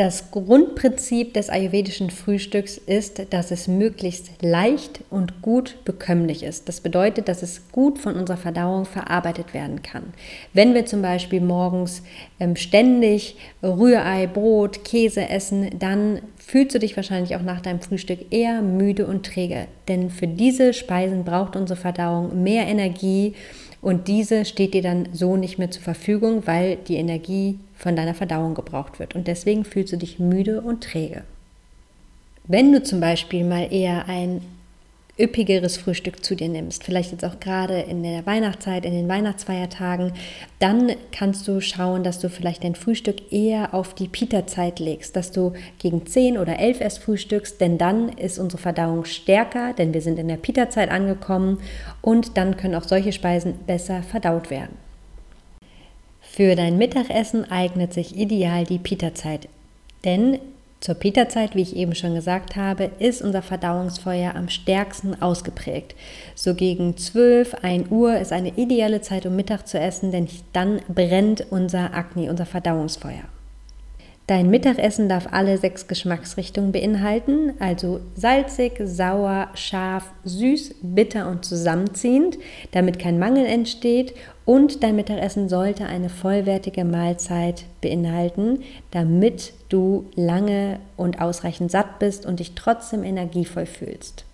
Das 0.00 0.30
Grundprinzip 0.30 1.34
des 1.34 1.50
ayurvedischen 1.50 2.10
Frühstücks 2.10 2.78
ist, 2.78 3.20
dass 3.30 3.50
es 3.50 3.66
möglichst 3.66 4.30
leicht 4.40 5.00
und 5.10 5.42
gut 5.42 5.74
bekömmlich 5.84 6.44
ist. 6.44 6.68
Das 6.68 6.80
bedeutet, 6.80 7.26
dass 7.26 7.42
es 7.42 7.62
gut 7.72 7.98
von 7.98 8.14
unserer 8.14 8.36
Verdauung 8.36 8.84
verarbeitet 8.84 9.54
werden 9.54 9.82
kann. 9.82 10.04
Wenn 10.52 10.72
wir 10.72 10.86
zum 10.86 11.02
Beispiel 11.02 11.40
morgens 11.40 12.04
ähm, 12.38 12.54
ständig 12.54 13.38
Rührei, 13.60 14.28
Brot, 14.28 14.84
Käse 14.84 15.28
essen, 15.28 15.68
dann 15.80 16.20
fühlst 16.36 16.76
du 16.76 16.78
dich 16.78 16.94
wahrscheinlich 16.94 17.34
auch 17.34 17.42
nach 17.42 17.60
deinem 17.60 17.80
Frühstück 17.80 18.20
eher 18.30 18.62
müde 18.62 19.04
und 19.04 19.26
träge. 19.26 19.66
Denn 19.88 20.10
für 20.10 20.28
diese 20.28 20.74
Speisen 20.74 21.24
braucht 21.24 21.56
unsere 21.56 21.80
Verdauung 21.80 22.44
mehr 22.44 22.68
Energie 22.68 23.34
und 23.80 24.06
diese 24.06 24.44
steht 24.44 24.74
dir 24.74 24.82
dann 24.82 25.08
so 25.12 25.36
nicht 25.36 25.58
mehr 25.58 25.72
zur 25.72 25.82
Verfügung, 25.82 26.46
weil 26.46 26.76
die 26.76 26.96
Energie 26.96 27.58
von 27.78 27.96
deiner 27.96 28.14
Verdauung 28.14 28.54
gebraucht 28.54 28.98
wird. 28.98 29.14
Und 29.14 29.28
deswegen 29.28 29.64
fühlst 29.64 29.92
du 29.92 29.96
dich 29.96 30.18
müde 30.18 30.60
und 30.60 30.82
träge. 30.82 31.22
Wenn 32.44 32.72
du 32.72 32.82
zum 32.82 33.00
Beispiel 33.00 33.44
mal 33.44 33.72
eher 33.72 34.08
ein 34.08 34.40
üppigeres 35.18 35.76
Frühstück 35.76 36.24
zu 36.24 36.36
dir 36.36 36.48
nimmst, 36.48 36.84
vielleicht 36.84 37.10
jetzt 37.10 37.24
auch 37.24 37.40
gerade 37.40 37.80
in 37.80 38.02
der 38.02 38.24
Weihnachtszeit, 38.24 38.84
in 38.84 38.92
den 38.92 39.08
Weihnachtsfeiertagen, 39.08 40.12
dann 40.60 40.92
kannst 41.12 41.46
du 41.48 41.60
schauen, 41.60 42.04
dass 42.04 42.20
du 42.20 42.28
vielleicht 42.28 42.64
dein 42.64 42.76
Frühstück 42.76 43.32
eher 43.32 43.74
auf 43.74 43.94
die 43.94 44.08
Pita-Zeit 44.08 44.78
legst, 44.78 45.16
dass 45.16 45.32
du 45.32 45.52
gegen 45.78 46.06
10 46.06 46.38
oder 46.38 46.58
11 46.58 46.80
erst 46.80 46.98
frühstückst, 47.00 47.60
denn 47.60 47.78
dann 47.78 48.10
ist 48.10 48.38
unsere 48.38 48.62
Verdauung 48.62 49.04
stärker, 49.04 49.72
denn 49.72 49.92
wir 49.92 50.02
sind 50.02 50.18
in 50.18 50.28
der 50.28 50.36
Pita-Zeit 50.36 50.90
angekommen 50.90 51.58
und 52.00 52.36
dann 52.36 52.56
können 52.56 52.76
auch 52.76 52.84
solche 52.84 53.12
Speisen 53.12 53.54
besser 53.66 54.02
verdaut 54.02 54.50
werden. 54.50 54.87
Für 56.38 56.54
dein 56.54 56.78
Mittagessen 56.78 57.50
eignet 57.50 57.92
sich 57.92 58.16
ideal 58.16 58.62
die 58.62 58.78
Pita-Zeit, 58.78 59.48
denn 60.04 60.38
zur 60.78 60.94
Pita-Zeit, 60.94 61.56
wie 61.56 61.62
ich 61.62 61.74
eben 61.74 61.96
schon 61.96 62.14
gesagt 62.14 62.54
habe, 62.54 62.92
ist 63.00 63.22
unser 63.22 63.42
Verdauungsfeuer 63.42 64.36
am 64.36 64.48
stärksten 64.48 65.20
ausgeprägt. 65.20 65.96
So 66.36 66.54
gegen 66.54 66.96
12, 66.96 67.54
1 67.62 67.90
Uhr 67.90 68.18
ist 68.18 68.32
eine 68.32 68.50
ideale 68.50 69.00
Zeit, 69.00 69.26
um 69.26 69.34
Mittag 69.34 69.66
zu 69.66 69.80
essen, 69.80 70.12
denn 70.12 70.28
dann 70.52 70.80
brennt 70.86 71.44
unser 71.50 71.92
Agni, 71.92 72.30
unser 72.30 72.46
Verdauungsfeuer. 72.46 73.24
Dein 74.28 74.50
Mittagessen 74.50 75.08
darf 75.08 75.26
alle 75.32 75.56
sechs 75.56 75.88
Geschmacksrichtungen 75.88 76.70
beinhalten, 76.70 77.54
also 77.60 78.00
salzig, 78.14 78.74
sauer, 78.84 79.48
scharf, 79.54 80.04
süß, 80.22 80.74
bitter 80.82 81.30
und 81.30 81.46
zusammenziehend, 81.46 82.36
damit 82.72 82.98
kein 82.98 83.18
Mangel 83.18 83.46
entsteht. 83.46 84.14
Und 84.48 84.82
dein 84.82 84.96
Mittagessen 84.96 85.50
sollte 85.50 85.84
eine 85.84 86.08
vollwertige 86.08 86.86
Mahlzeit 86.86 87.66
beinhalten, 87.82 88.62
damit 88.90 89.52
du 89.68 90.06
lange 90.14 90.78
und 90.96 91.20
ausreichend 91.20 91.70
satt 91.70 91.98
bist 91.98 92.24
und 92.24 92.40
dich 92.40 92.54
trotzdem 92.54 93.04
energievoll 93.04 93.66
fühlst. 93.66 94.24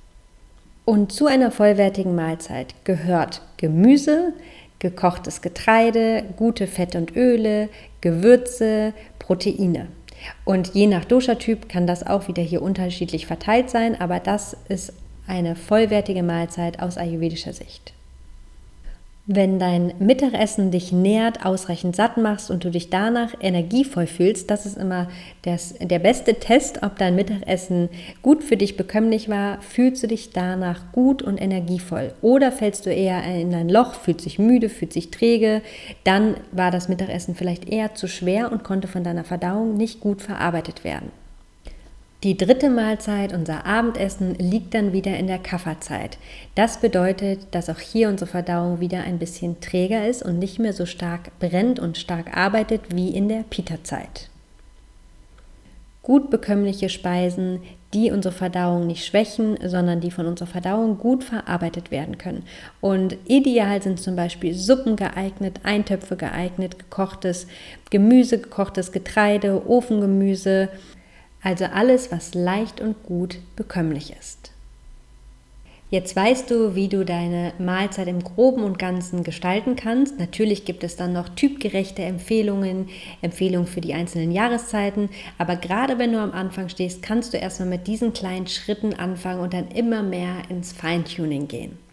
Und 0.84 1.10
zu 1.10 1.26
einer 1.26 1.50
vollwertigen 1.50 2.14
Mahlzeit 2.14 2.76
gehört 2.84 3.42
Gemüse, 3.56 4.34
gekochtes 4.78 5.42
Getreide, 5.42 6.22
gute 6.36 6.68
Fette 6.68 6.98
und 6.98 7.16
Öle, 7.16 7.68
Gewürze, 8.00 8.92
Proteine. 9.18 9.88
Und 10.44 10.74
je 10.74 10.86
nach 10.86 11.04
Dosha-Typ 11.04 11.68
kann 11.68 11.88
das 11.88 12.06
auch 12.06 12.28
wieder 12.28 12.44
hier 12.44 12.62
unterschiedlich 12.62 13.26
verteilt 13.26 13.68
sein, 13.68 14.00
aber 14.00 14.20
das 14.20 14.56
ist 14.68 14.92
eine 15.26 15.56
vollwertige 15.56 16.22
Mahlzeit 16.22 16.80
aus 16.80 16.98
ayurvedischer 16.98 17.52
Sicht. 17.52 17.94
Wenn 19.26 19.58
dein 19.58 19.94
Mittagessen 20.00 20.70
dich 20.70 20.92
nährt, 20.92 21.46
ausreichend 21.46 21.96
satt 21.96 22.18
machst 22.18 22.50
und 22.50 22.62
du 22.62 22.70
dich 22.70 22.90
danach 22.90 23.32
energievoll 23.40 24.06
fühlst, 24.06 24.50
das 24.50 24.66
ist 24.66 24.76
immer 24.76 25.08
das, 25.40 25.76
der 25.80 25.98
beste 25.98 26.34
Test, 26.34 26.82
ob 26.82 26.98
dein 26.98 27.14
Mittagessen 27.16 27.88
gut 28.20 28.44
für 28.44 28.58
dich 28.58 28.76
bekömmlich 28.76 29.30
war. 29.30 29.62
Fühlst 29.62 30.02
du 30.02 30.08
dich 30.08 30.32
danach 30.32 30.92
gut 30.92 31.22
und 31.22 31.40
energievoll? 31.40 32.12
Oder 32.20 32.52
fällst 32.52 32.84
du 32.84 32.90
eher 32.92 33.24
in 33.24 33.54
ein 33.54 33.70
Loch, 33.70 33.94
fühlst 33.94 34.26
dich 34.26 34.38
müde, 34.38 34.68
fühlst 34.68 34.94
dich 34.96 35.10
träge? 35.10 35.62
Dann 36.04 36.34
war 36.52 36.70
das 36.70 36.90
Mittagessen 36.90 37.34
vielleicht 37.34 37.66
eher 37.66 37.94
zu 37.94 38.08
schwer 38.08 38.52
und 38.52 38.62
konnte 38.62 38.88
von 38.88 39.04
deiner 39.04 39.24
Verdauung 39.24 39.78
nicht 39.78 40.00
gut 40.00 40.20
verarbeitet 40.20 40.84
werden. 40.84 41.10
Die 42.24 42.38
dritte 42.38 42.70
Mahlzeit, 42.70 43.34
unser 43.34 43.66
Abendessen, 43.66 44.34
liegt 44.36 44.72
dann 44.72 44.94
wieder 44.94 45.14
in 45.18 45.26
der 45.26 45.38
Kafferzeit. 45.38 46.16
Das 46.54 46.80
bedeutet, 46.80 47.48
dass 47.50 47.68
auch 47.68 47.80
hier 47.80 48.08
unsere 48.08 48.30
Verdauung 48.30 48.80
wieder 48.80 49.02
ein 49.02 49.18
bisschen 49.18 49.60
träger 49.60 50.08
ist 50.08 50.22
und 50.22 50.38
nicht 50.38 50.58
mehr 50.58 50.72
so 50.72 50.86
stark 50.86 51.38
brennt 51.38 51.78
und 51.78 51.98
stark 51.98 52.34
arbeitet 52.34 52.96
wie 52.96 53.10
in 53.10 53.28
der 53.28 53.44
Pita-Zeit. 53.50 54.30
Gut 56.02 56.30
bekömmliche 56.30 56.88
Speisen, 56.88 57.60
die 57.92 58.10
unsere 58.10 58.34
Verdauung 58.34 58.86
nicht 58.86 59.04
schwächen, 59.04 59.58
sondern 59.62 60.00
die 60.00 60.10
von 60.10 60.24
unserer 60.24 60.48
Verdauung 60.48 60.96
gut 60.96 61.24
verarbeitet 61.24 61.90
werden 61.90 62.16
können. 62.16 62.44
Und 62.80 63.18
ideal 63.26 63.82
sind 63.82 64.00
zum 64.00 64.16
Beispiel 64.16 64.54
Suppen 64.54 64.96
geeignet, 64.96 65.60
Eintöpfe 65.62 66.16
geeignet, 66.16 66.78
gekochtes 66.78 67.46
Gemüse, 67.90 68.38
gekochtes 68.38 68.92
Getreide, 68.92 69.68
Ofengemüse, 69.68 70.70
also 71.44 71.66
alles, 71.66 72.10
was 72.10 72.34
leicht 72.34 72.80
und 72.80 73.02
gut 73.04 73.38
bekömmlich 73.54 74.12
ist. 74.18 74.50
Jetzt 75.90 76.16
weißt 76.16 76.50
du, 76.50 76.74
wie 76.74 76.88
du 76.88 77.04
deine 77.04 77.52
Mahlzeit 77.60 78.08
im 78.08 78.24
groben 78.24 78.64
und 78.64 78.80
ganzen 78.80 79.22
gestalten 79.22 79.76
kannst. 79.76 80.18
Natürlich 80.18 80.64
gibt 80.64 80.82
es 80.82 80.96
dann 80.96 81.12
noch 81.12 81.28
typgerechte 81.28 82.02
Empfehlungen, 82.02 82.88
Empfehlungen 83.22 83.68
für 83.68 83.80
die 83.80 83.94
einzelnen 83.94 84.32
Jahreszeiten. 84.32 85.10
Aber 85.38 85.54
gerade 85.54 85.98
wenn 85.98 86.12
du 86.12 86.18
am 86.18 86.32
Anfang 86.32 86.68
stehst, 86.68 87.02
kannst 87.02 87.32
du 87.32 87.36
erstmal 87.36 87.68
mit 87.68 87.86
diesen 87.86 88.12
kleinen 88.12 88.48
Schritten 88.48 88.94
anfangen 88.94 89.40
und 89.40 89.52
dann 89.52 89.68
immer 89.68 90.02
mehr 90.02 90.38
ins 90.48 90.72
Feintuning 90.72 91.46
gehen. 91.46 91.83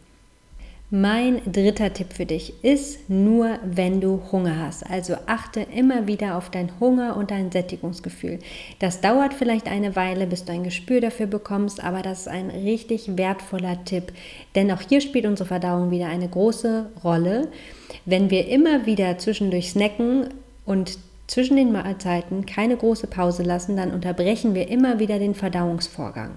Mein 0.94 1.40
dritter 1.50 1.94
Tipp 1.94 2.12
für 2.12 2.26
dich 2.26 2.54
ist 2.66 3.10
nur, 3.10 3.60
wenn 3.64 4.02
du 4.02 4.24
Hunger 4.30 4.60
hast. 4.60 4.86
Also 4.86 5.16
achte 5.26 5.62
immer 5.62 6.06
wieder 6.06 6.38
auf 6.38 6.50
deinen 6.50 6.82
Hunger 6.82 7.16
und 7.16 7.32
dein 7.32 7.50
Sättigungsgefühl. 7.50 8.40
Das 8.80 9.00
dauert 9.00 9.34
vielleicht 9.34 9.68
eine 9.68 9.96
Weile, 9.96 10.28
bis 10.28 10.44
du 10.44 10.52
ein 10.52 10.66
Gespür 10.66 11.00
dafür 11.00 11.28
bekommst, 11.28 11.82
aber 11.82 12.02
das 12.02 12.22
ist 12.22 12.28
ein 12.28 12.50
richtig 12.50 13.16
wertvoller 13.16 13.86
Tipp. 13.86 14.12
Denn 14.54 14.70
auch 14.70 14.82
hier 14.82 15.00
spielt 15.00 15.26
unsere 15.26 15.48
Verdauung 15.48 15.92
wieder 15.92 16.08
eine 16.08 16.28
große 16.28 16.90
Rolle. 17.06 17.48
Wenn 18.04 18.30
wir 18.30 18.50
immer 18.50 18.86
wieder 18.86 19.18
zwischendurch 19.18 19.70
snacken 19.70 20.28
und 20.66 21.00
zwischen 21.28 21.56
den 21.56 21.72
Mahlzeiten 21.72 22.46
keine 22.46 22.76
große 22.76 23.08
Pause 23.08 23.44
lassen, 23.44 23.78
dann 23.78 23.92
unterbrechen 23.92 24.56
wir 24.56 24.68
immer 24.68 25.00
wieder 25.00 25.20
den 25.20 25.36
Verdauungsvorgang. 25.36 26.32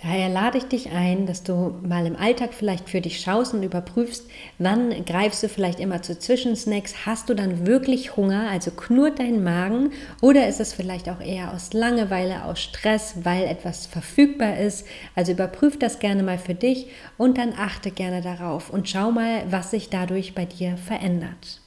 Daher 0.00 0.28
lade 0.28 0.58
ich 0.58 0.64
dich 0.64 0.92
ein, 0.92 1.26
dass 1.26 1.42
du 1.42 1.74
mal 1.82 2.06
im 2.06 2.14
Alltag 2.14 2.54
vielleicht 2.54 2.88
für 2.88 3.00
dich 3.00 3.20
schaust 3.20 3.52
und 3.52 3.64
überprüfst, 3.64 4.26
wann 4.58 5.04
greifst 5.04 5.42
du 5.42 5.48
vielleicht 5.48 5.80
immer 5.80 6.02
zu 6.02 6.16
Zwischensnacks, 6.16 7.04
hast 7.04 7.28
du 7.28 7.34
dann 7.34 7.66
wirklich 7.66 8.16
Hunger, 8.16 8.48
also 8.48 8.70
knurrt 8.70 9.18
dein 9.18 9.42
Magen 9.42 9.90
oder 10.20 10.46
ist 10.46 10.60
es 10.60 10.72
vielleicht 10.72 11.08
auch 11.08 11.20
eher 11.20 11.52
aus 11.52 11.72
Langeweile, 11.72 12.44
aus 12.44 12.60
Stress, 12.60 13.16
weil 13.24 13.44
etwas 13.44 13.86
verfügbar 13.86 14.58
ist. 14.58 14.86
Also 15.16 15.32
überprüf 15.32 15.80
das 15.80 15.98
gerne 15.98 16.22
mal 16.22 16.38
für 16.38 16.54
dich 16.54 16.86
und 17.16 17.36
dann 17.36 17.52
achte 17.58 17.90
gerne 17.90 18.22
darauf 18.22 18.70
und 18.70 18.88
schau 18.88 19.10
mal, 19.10 19.42
was 19.50 19.72
sich 19.72 19.90
dadurch 19.90 20.32
bei 20.32 20.44
dir 20.44 20.76
verändert. 20.76 21.60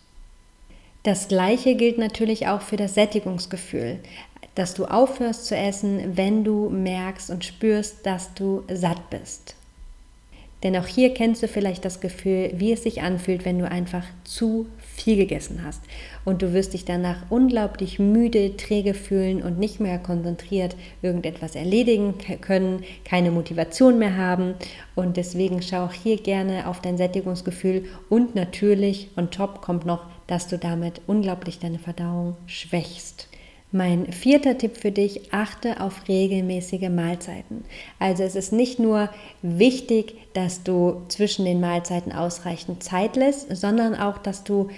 Das 1.03 1.27
gleiche 1.27 1.75
gilt 1.75 1.97
natürlich 1.97 2.47
auch 2.47 2.61
für 2.61 2.77
das 2.77 2.93
Sättigungsgefühl 2.93 4.00
dass 4.55 4.74
du 4.74 4.86
aufhörst 4.86 5.46
zu 5.46 5.55
essen, 5.55 6.17
wenn 6.17 6.43
du 6.43 6.70
merkst 6.70 7.29
und 7.29 7.46
spürst, 7.46 8.05
dass 8.05 8.34
du 8.34 8.63
satt 8.72 9.10
bist. 9.10 9.55
Denn 10.63 10.77
auch 10.77 10.86
hier 10.86 11.13
kennst 11.13 11.41
du 11.41 11.48
vielleicht 11.48 11.86
das 11.86 12.01
Gefühl, 12.01 12.51
wie 12.53 12.72
es 12.72 12.84
sich 12.84 13.01
anfühlt, 13.01 13.46
wenn 13.46 13.58
du 13.58 13.70
einfach 13.70 14.03
zu 14.24 14.67
viel 14.96 15.15
gegessen 15.15 15.63
hast. 15.65 15.81
Und 16.24 16.43
du 16.43 16.53
wirst 16.53 16.74
dich 16.74 16.86
danach 16.86 17.24
unglaublich 17.31 17.98
müde, 17.98 18.55
träge 18.58 18.93
fühlen 18.93 19.41
und 19.41 19.58
nicht 19.58 19.79
mehr 19.79 19.98
konzentriert 19.98 20.75
irgendetwas 21.01 21.55
erledigen 21.55 22.13
können, 22.41 22.84
keine 23.05 23.31
Motivation 23.31 23.98
mehr 23.98 24.17
haben. 24.17 24.53
Und 24.93 25.17
deswegen 25.17 25.63
schau 25.63 25.86
auch 25.86 25.93
hier 25.93 26.17
gerne 26.17 26.67
auf 26.67 26.79
dein 26.79 26.98
Sättigungsgefühl. 26.98 27.86
Und 28.08 28.36
natürlich 28.36 29.10
on 29.17 29.31
top 29.31 29.62
kommt 29.62 29.88
noch, 29.88 30.05
dass 30.27 30.48
du 30.48 30.60
damit 30.60 31.01
unglaublich 31.08 31.58
deine 31.58 31.79
Verdauung 31.79 32.38
schwächst. 32.46 33.30
Mein 33.73 34.11
vierter 34.11 34.57
Tipp 34.57 34.75
für 34.75 34.91
dich, 34.91 35.33
achte 35.33 35.79
auf 35.79 36.09
regelmäßige 36.09 36.89
Mahlzeiten. 36.89 37.63
Also 37.99 38.23
es 38.23 38.35
ist 38.35 38.51
nicht 38.51 38.79
nur 38.79 39.09
wichtig, 39.41 40.15
dass 40.33 40.63
du 40.63 41.03
zwischen 41.07 41.45
den 41.45 41.61
Mahlzeiten 41.61 42.11
ausreichend 42.11 42.83
Zeit 42.83 43.15
lässt, 43.15 43.55
sondern 43.55 43.95
auch, 43.95 44.17
dass 44.17 44.43
du 44.43 44.69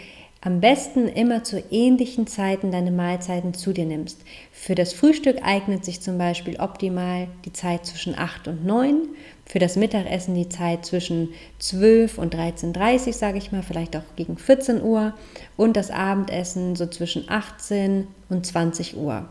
am 0.45 0.59
besten 0.59 1.07
immer 1.07 1.45
zu 1.45 1.63
ähnlichen 1.71 2.27
Zeiten 2.27 2.69
deine 2.69 2.91
Mahlzeiten 2.91 3.53
zu 3.53 3.71
dir 3.71 3.85
nimmst. 3.85 4.19
Für 4.51 4.75
das 4.75 4.91
Frühstück 4.91 5.37
eignet 5.41 5.85
sich 5.85 6.01
zum 6.01 6.17
Beispiel 6.17 6.57
optimal 6.59 7.27
die 7.45 7.53
Zeit 7.53 7.85
zwischen 7.85 8.17
8 8.17 8.49
und 8.49 8.65
9, 8.65 9.07
für 9.45 9.59
das 9.59 9.77
Mittagessen 9.77 10.35
die 10.35 10.49
Zeit 10.49 10.85
zwischen 10.85 11.29
12 11.59 12.17
und 12.17 12.35
13.30 12.35 13.07
Uhr, 13.07 13.13
sage 13.13 13.37
ich 13.37 13.53
mal, 13.53 13.63
vielleicht 13.63 13.95
auch 13.95 14.03
gegen 14.17 14.37
14 14.37 14.81
Uhr 14.81 15.13
und 15.55 15.77
das 15.77 15.91
Abendessen 15.91 16.75
so 16.75 16.87
zwischen 16.87 17.29
18 17.29 18.07
und 18.29 18.45
20 18.45 18.97
Uhr. 18.97 19.29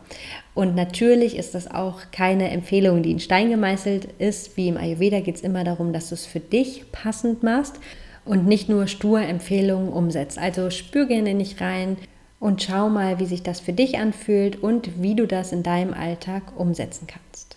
Und 0.54 0.74
natürlich 0.74 1.36
ist 1.36 1.54
das 1.54 1.70
auch 1.70 2.00
keine 2.10 2.50
Empfehlung, 2.50 3.02
die 3.02 3.10
in 3.10 3.20
Stein 3.20 3.50
gemeißelt 3.50 4.08
ist. 4.18 4.56
Wie 4.56 4.68
im 4.68 4.78
Ayurveda 4.78 5.20
geht 5.20 5.36
es 5.36 5.42
immer 5.42 5.64
darum, 5.64 5.92
dass 5.92 6.08
du 6.08 6.14
es 6.14 6.24
für 6.24 6.40
dich 6.40 6.90
passend 6.90 7.42
machst 7.42 7.76
und 8.24 8.46
nicht 8.46 8.68
nur 8.68 8.86
stur 8.86 9.20
Empfehlungen 9.20 9.92
umsetzt. 9.92 10.38
Also 10.38 10.70
spür 10.70 11.06
gerne 11.06 11.30
in 11.30 11.38
dich 11.38 11.60
rein 11.60 11.96
und 12.40 12.62
schau 12.62 12.88
mal, 12.88 13.18
wie 13.18 13.26
sich 13.26 13.42
das 13.42 13.60
für 13.60 13.72
dich 13.72 13.98
anfühlt 13.98 14.62
und 14.62 15.02
wie 15.02 15.14
du 15.14 15.26
das 15.26 15.52
in 15.52 15.62
deinem 15.62 15.94
Alltag 15.94 16.42
umsetzen 16.56 17.06
kannst. 17.06 17.56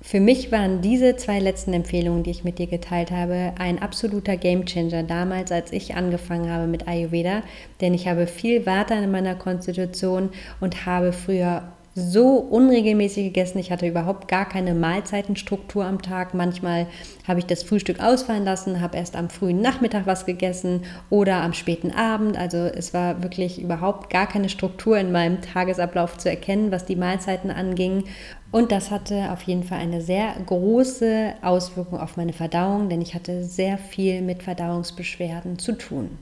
Für 0.00 0.20
mich 0.20 0.52
waren 0.52 0.82
diese 0.82 1.16
zwei 1.16 1.40
letzten 1.40 1.72
Empfehlungen, 1.72 2.24
die 2.24 2.30
ich 2.30 2.44
mit 2.44 2.58
dir 2.58 2.66
geteilt 2.66 3.10
habe, 3.10 3.54
ein 3.58 3.80
absoluter 3.80 4.36
Gamechanger 4.36 5.02
damals, 5.02 5.50
als 5.50 5.72
ich 5.72 5.94
angefangen 5.94 6.52
habe 6.52 6.66
mit 6.66 6.86
Ayurveda, 6.86 7.42
denn 7.80 7.94
ich 7.94 8.06
habe 8.06 8.26
viel 8.26 8.66
Water 8.66 9.02
in 9.02 9.10
meiner 9.10 9.34
Konstitution 9.34 10.28
und 10.60 10.84
habe 10.84 11.14
früher 11.14 11.72
so 11.94 12.38
unregelmäßig 12.38 13.24
gegessen. 13.24 13.58
Ich 13.58 13.70
hatte 13.70 13.86
überhaupt 13.86 14.26
gar 14.26 14.48
keine 14.48 14.74
Mahlzeitenstruktur 14.74 15.84
am 15.84 16.02
Tag. 16.02 16.34
Manchmal 16.34 16.86
habe 17.26 17.38
ich 17.38 17.46
das 17.46 17.62
Frühstück 17.62 18.00
ausfallen 18.00 18.44
lassen, 18.44 18.80
habe 18.80 18.96
erst 18.96 19.14
am 19.14 19.30
frühen 19.30 19.60
Nachmittag 19.60 20.06
was 20.06 20.26
gegessen 20.26 20.82
oder 21.08 21.42
am 21.42 21.52
späten 21.52 21.92
Abend. 21.92 22.36
Also 22.36 22.58
es 22.58 22.92
war 22.94 23.22
wirklich 23.22 23.62
überhaupt 23.62 24.10
gar 24.10 24.26
keine 24.26 24.48
Struktur 24.48 24.98
in 24.98 25.12
meinem 25.12 25.40
Tagesablauf 25.40 26.18
zu 26.18 26.28
erkennen, 26.28 26.72
was 26.72 26.84
die 26.84 26.96
Mahlzeiten 26.96 27.50
anging. 27.50 28.04
Und 28.50 28.72
das 28.72 28.90
hatte 28.90 29.30
auf 29.32 29.42
jeden 29.42 29.64
Fall 29.64 29.78
eine 29.78 30.00
sehr 30.00 30.34
große 30.46 31.34
Auswirkung 31.42 32.00
auf 32.00 32.16
meine 32.16 32.32
Verdauung, 32.32 32.88
denn 32.88 33.02
ich 33.02 33.14
hatte 33.14 33.44
sehr 33.44 33.78
viel 33.78 34.20
mit 34.20 34.42
Verdauungsbeschwerden 34.42 35.58
zu 35.58 35.72
tun. 35.72 36.18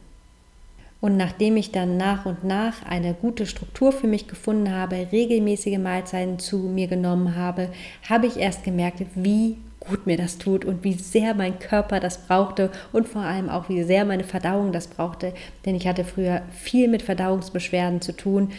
Und 1.02 1.16
nachdem 1.16 1.56
ich 1.56 1.72
dann 1.72 1.96
nach 1.96 2.26
und 2.26 2.44
nach 2.44 2.86
eine 2.88 3.12
gute 3.12 3.44
Struktur 3.44 3.90
für 3.90 4.06
mich 4.06 4.28
gefunden 4.28 4.70
habe, 4.70 5.08
regelmäßige 5.10 5.78
Mahlzeiten 5.78 6.38
zu 6.38 6.58
mir 6.58 6.86
genommen 6.86 7.34
habe, 7.34 7.70
habe 8.08 8.28
ich 8.28 8.36
erst 8.36 8.62
gemerkt, 8.62 9.02
wie 9.16 9.58
gut 9.80 10.06
mir 10.06 10.16
das 10.16 10.38
tut 10.38 10.64
und 10.64 10.84
wie 10.84 10.92
sehr 10.92 11.34
mein 11.34 11.58
Körper 11.58 11.98
das 11.98 12.18
brauchte 12.18 12.70
und 12.92 13.08
vor 13.08 13.22
allem 13.22 13.48
auch 13.48 13.68
wie 13.68 13.82
sehr 13.82 14.04
meine 14.04 14.22
Verdauung 14.22 14.70
das 14.70 14.86
brauchte. 14.86 15.34
Denn 15.66 15.74
ich 15.74 15.88
hatte 15.88 16.04
früher 16.04 16.42
viel 16.52 16.86
mit 16.86 17.02
Verdauungsbeschwerden 17.02 18.00
zu 18.00 18.12
tun, 18.12 18.52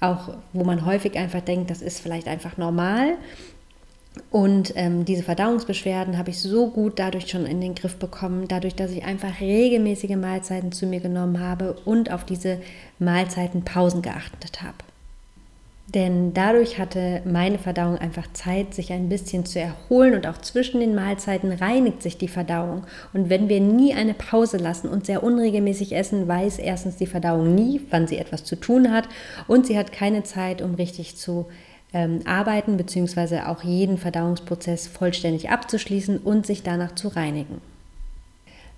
auch 0.00 0.30
wo 0.54 0.64
man 0.64 0.86
häufig 0.86 1.18
einfach 1.18 1.42
denkt, 1.42 1.68
das 1.70 1.82
ist 1.82 2.00
vielleicht 2.00 2.28
einfach 2.28 2.56
normal. 2.56 3.18
Und 4.30 4.72
ähm, 4.76 5.04
diese 5.04 5.22
Verdauungsbeschwerden 5.22 6.18
habe 6.18 6.30
ich 6.30 6.40
so 6.40 6.68
gut 6.68 6.98
dadurch 6.98 7.28
schon 7.28 7.46
in 7.46 7.60
den 7.60 7.74
Griff 7.74 7.96
bekommen, 7.96 8.48
dadurch, 8.48 8.74
dass 8.74 8.90
ich 8.90 9.04
einfach 9.04 9.40
regelmäßige 9.40 10.16
Mahlzeiten 10.16 10.72
zu 10.72 10.86
mir 10.86 11.00
genommen 11.00 11.40
habe 11.40 11.76
und 11.84 12.10
auf 12.10 12.24
diese 12.24 12.58
Mahlzeitenpausen 12.98 14.02
geachtet 14.02 14.62
habe. 14.62 14.76
Denn 15.94 16.32
dadurch 16.34 16.78
hatte 16.78 17.20
meine 17.24 17.58
Verdauung 17.58 17.98
einfach 17.98 18.32
Zeit, 18.32 18.74
sich 18.74 18.92
ein 18.92 19.08
bisschen 19.08 19.44
zu 19.44 19.58
erholen 19.58 20.14
und 20.14 20.26
auch 20.26 20.38
zwischen 20.38 20.78
den 20.78 20.94
Mahlzeiten 20.94 21.50
reinigt 21.50 22.00
sich 22.00 22.16
die 22.16 22.28
Verdauung. 22.28 22.84
Und 23.12 23.28
wenn 23.28 23.48
wir 23.48 23.60
nie 23.60 23.92
eine 23.92 24.14
Pause 24.14 24.58
lassen 24.58 24.88
und 24.88 25.06
sehr 25.06 25.24
unregelmäßig 25.24 25.92
essen, 25.96 26.28
weiß 26.28 26.60
erstens 26.60 26.96
die 26.96 27.06
Verdauung 27.06 27.56
nie, 27.56 27.80
wann 27.90 28.06
sie 28.06 28.18
etwas 28.18 28.44
zu 28.44 28.54
tun 28.54 28.92
hat 28.92 29.08
und 29.48 29.66
sie 29.66 29.76
hat 29.76 29.90
keine 29.90 30.22
Zeit, 30.22 30.62
um 30.62 30.74
richtig 30.76 31.16
zu 31.16 31.46
ähm, 31.92 32.20
arbeiten 32.24 32.76
bzw. 32.76 33.40
auch 33.40 33.62
jeden 33.62 33.98
Verdauungsprozess 33.98 34.86
vollständig 34.86 35.50
abzuschließen 35.50 36.18
und 36.18 36.46
sich 36.46 36.62
danach 36.62 36.94
zu 36.94 37.08
reinigen. 37.08 37.60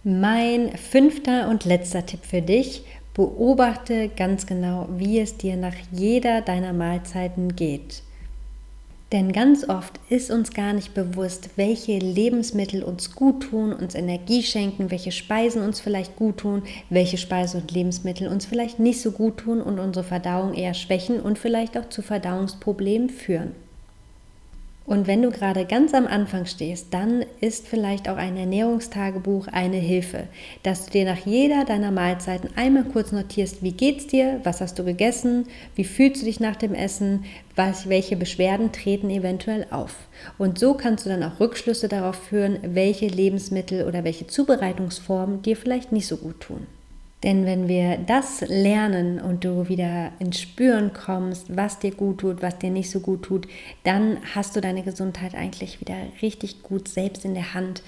Mein 0.05 0.77
fünfter 0.77 1.49
und 1.49 1.65
letzter 1.65 2.05
Tipp 2.05 2.25
für 2.25 2.43
dich, 2.43 2.85
beobachte 3.15 4.09
ganz 4.09 4.47
genau, 4.47 4.89
wie 4.97 5.21
es 5.21 5.37
dir 5.37 5.57
nach 5.57 5.75
jeder 5.93 6.41
deiner 6.41 6.73
Mahlzeiten 6.73 7.55
geht. 7.55 8.03
Denn 9.13 9.31
ganz 9.33 9.69
oft 9.69 10.01
ist 10.09 10.31
uns 10.31 10.55
gar 10.55 10.73
nicht 10.73 10.95
bewusst, 10.95 11.51
welche 11.57 11.99
Lebensmittel 11.99 12.83
uns 12.83 13.15
gut 13.15 13.43
tun, 13.43 13.75
uns 13.75 13.95
Energie 13.95 14.43
schenken, 14.43 14.91
welche 14.91 15.13
Speisen 15.13 15.63
uns 15.63 15.81
vielleicht 15.81 16.17
gut 16.17 16.39
tun, 16.39 16.63
welche 16.89 17.19
Speisen 17.19 17.61
und 17.61 17.71
Lebensmittel 17.73 18.27
uns 18.29 18.47
vielleicht 18.47 18.79
nicht 18.79 19.03
so 19.03 19.11
gut 19.11 19.37
tun 19.37 19.61
und 19.61 19.79
unsere 19.79 20.05
Verdauung 20.05 20.55
eher 20.55 20.73
schwächen 20.73 21.21
und 21.21 21.39
vielleicht 21.39 21.77
auch 21.77 21.91
zu 21.91 22.01
Verdauungsproblemen 22.01 23.11
führen. 23.11 23.55
Und 24.85 25.07
wenn 25.07 25.23
du 25.23 25.31
gerade 25.31 25.65
ganz 25.65 25.95
am 25.95 26.07
Anfang 26.07 26.45
stehst, 26.47 26.93
dann 26.93 27.25
ist 27.41 27.69
vielleicht 27.69 28.09
auch 28.09 28.17
ein 28.17 28.37
Ernährungstagebuch 28.37 29.47
eine 29.47 29.77
Hilfe, 29.77 30.25
dass 30.65 30.87
du 30.87 30.91
dir 30.91 31.05
nach 31.05 31.25
jeder 31.25 31.65
deiner 31.65 31.93
Mahlzeiten 31.93 32.51
einmal 32.57 32.85
kurz 32.85 33.13
notierst, 33.13 33.63
wie 33.63 33.73
geht's 33.73 34.09
dir, 34.09 34.41
was 34.43 34.61
hast 34.61 34.79
du 34.79 34.85
gegessen, 34.85 35.47
wie 35.77 35.85
fühlst 35.85 36.23
du 36.23 36.27
dich 36.27 36.41
nach 36.41 36.57
dem 36.57 36.75
Essen, 36.75 37.25
was, 37.55 37.89
welche 37.89 38.17
Beschwerden 38.17 38.73
treten 38.73 39.09
eventuell 39.09 39.67
auf. 39.71 39.95
Und 40.37 40.59
so 40.59 40.75
kannst 40.75 41.07
du 41.07 41.11
dann 41.11 41.23
auch 41.23 41.39
Rückschlüsse 41.39 41.89
darauf 41.89 42.17
führen, 42.17 42.59
welche 42.63 43.07
Lebensmittel 43.07 43.87
oder 43.87 44.03
welche 44.03 44.27
Zubereitungsformen 44.27 45.43
dir 45.43 45.57
vielleicht 45.57 45.93
nicht 45.93 46.09
so 46.09 46.17
gut 46.17 46.41
tun. 46.41 46.67
Denn 47.23 47.47
wenn 47.47 47.69
wir 47.69 47.99
das 47.99 48.41
lernen 48.49 49.21
und 49.21 49.45
du 49.45 49.69
wieder 49.69 50.11
ins 50.19 50.41
Spüren 50.41 50.93
kommst, 50.93 51.57
was 51.57 51.79
dir 51.79 51.93
gut 51.93 52.19
tut, 52.19 52.43
was 52.43 52.59
dir 52.59 52.71
nicht 52.71 52.91
so 52.91 53.01
gut 53.01 53.23
tut, 53.23 53.47
dann 53.85 54.19
hast 54.35 54.57
du 54.57 54.61
deine 54.61 54.83
Gesundheit 54.83 55.35
eigentlich 55.35 55.81
wieder 55.81 55.97
richtig 56.21 56.63
gut 56.63 56.89
selbst 56.89 57.25
in 57.25 57.35
der 57.35 57.55
Hand. 57.55 57.83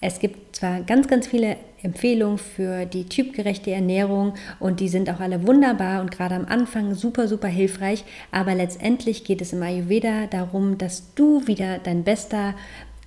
Es 0.00 0.18
gibt 0.18 0.56
zwar 0.56 0.80
ganz, 0.80 1.06
ganz 1.06 1.28
viele 1.28 1.56
Empfehlungen 1.80 2.38
für 2.38 2.86
die 2.86 3.04
typgerechte 3.04 3.70
Ernährung 3.70 4.34
und 4.58 4.80
die 4.80 4.88
sind 4.88 5.08
auch 5.08 5.20
alle 5.20 5.46
wunderbar 5.46 6.00
und 6.00 6.10
gerade 6.10 6.34
am 6.34 6.46
Anfang 6.46 6.94
super, 6.94 7.28
super 7.28 7.48
hilfreich, 7.48 8.04
aber 8.32 8.56
letztendlich 8.56 9.22
geht 9.22 9.40
es 9.40 9.52
im 9.52 9.62
Ayurveda 9.62 10.26
darum, 10.26 10.76
dass 10.76 11.14
du 11.14 11.46
wieder 11.46 11.78
dein 11.78 12.02
bester 12.02 12.54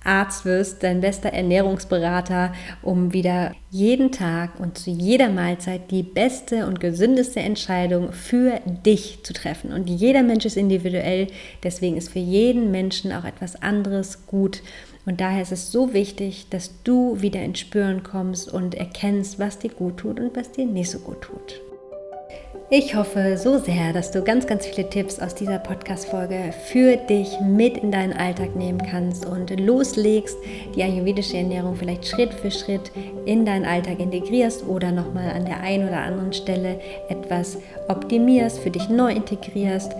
Arzt 0.06 0.44
wirst, 0.44 0.82
dein 0.82 1.00
bester 1.00 1.30
Ernährungsberater, 1.30 2.52
um 2.82 3.12
wieder 3.12 3.52
jeden 3.70 4.12
Tag 4.12 4.58
und 4.60 4.78
zu 4.78 4.90
jeder 4.90 5.28
Mahlzeit 5.28 5.90
die 5.90 6.02
beste 6.02 6.66
und 6.66 6.80
gesündeste 6.80 7.40
Entscheidung 7.40 8.12
für 8.12 8.60
dich 8.64 9.24
zu 9.24 9.32
treffen. 9.32 9.72
Und 9.72 9.90
jeder 9.90 10.22
Mensch 10.22 10.46
ist 10.46 10.56
individuell, 10.56 11.26
deswegen 11.62 11.96
ist 11.96 12.10
für 12.10 12.18
jeden 12.18 12.70
Menschen 12.70 13.12
auch 13.12 13.24
etwas 13.24 13.60
anderes 13.60 14.26
gut. 14.26 14.62
Und 15.04 15.20
daher 15.20 15.42
ist 15.42 15.52
es 15.52 15.70
so 15.70 15.92
wichtig, 15.92 16.46
dass 16.50 16.82
du 16.82 17.20
wieder 17.20 17.42
ins 17.42 17.60
Spüren 17.60 18.02
kommst 18.02 18.52
und 18.52 18.74
erkennst, 18.74 19.38
was 19.38 19.58
dir 19.58 19.70
gut 19.70 19.98
tut 19.98 20.20
und 20.20 20.36
was 20.36 20.52
dir 20.52 20.66
nicht 20.66 20.90
so 20.90 20.98
gut 20.98 21.22
tut. 21.22 21.65
Ich 22.68 22.96
hoffe 22.96 23.38
so 23.38 23.58
sehr, 23.58 23.92
dass 23.92 24.10
du 24.10 24.24
ganz, 24.24 24.48
ganz 24.48 24.66
viele 24.66 24.90
Tipps 24.90 25.20
aus 25.20 25.36
dieser 25.36 25.60
Podcast-Folge 25.60 26.52
für 26.64 26.96
dich 26.96 27.38
mit 27.40 27.78
in 27.78 27.92
deinen 27.92 28.12
Alltag 28.12 28.56
nehmen 28.56 28.82
kannst 28.82 29.24
und 29.24 29.50
loslegst, 29.60 30.36
die 30.74 30.82
ayurvedische 30.82 31.36
Ernährung 31.36 31.76
vielleicht 31.76 32.08
Schritt 32.08 32.34
für 32.34 32.50
Schritt 32.50 32.90
in 33.24 33.44
deinen 33.44 33.64
Alltag 33.64 34.00
integrierst 34.00 34.66
oder 34.66 34.90
nochmal 34.90 35.30
an 35.30 35.44
der 35.44 35.60
einen 35.60 35.86
oder 35.86 35.98
anderen 35.98 36.32
Stelle 36.32 36.80
etwas 37.08 37.56
optimierst, 37.86 38.58
für 38.58 38.70
dich 38.70 38.88
neu 38.88 39.12
integrierst. 39.12 39.92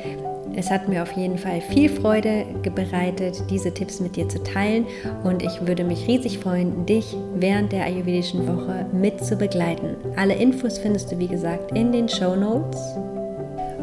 Es 0.54 0.70
hat 0.70 0.88
mir 0.88 1.02
auf 1.02 1.12
jeden 1.12 1.38
Fall 1.38 1.60
viel 1.60 1.88
Freude 1.88 2.46
bereitet, 2.74 3.42
diese 3.50 3.72
Tipps 3.72 4.00
mit 4.00 4.16
dir 4.16 4.28
zu 4.28 4.42
teilen 4.42 4.86
und 5.24 5.42
ich 5.42 5.66
würde 5.66 5.84
mich 5.84 6.06
riesig 6.06 6.38
freuen, 6.38 6.86
dich 6.86 7.16
während 7.34 7.72
der 7.72 7.84
ayurvedischen 7.84 8.46
Woche 8.46 8.86
mit 8.92 9.24
zu 9.24 9.36
begleiten. 9.36 9.96
Alle 10.16 10.34
Infos 10.34 10.78
findest 10.78 11.12
du 11.12 11.18
wie 11.18 11.28
gesagt 11.28 11.72
in 11.72 11.92
den 11.92 12.08
Show 12.08 12.36
Notes. 12.36 12.80